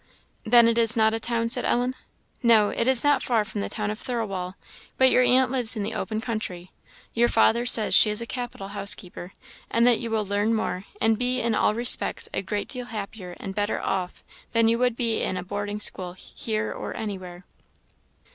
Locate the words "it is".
0.67-0.97, 2.69-3.03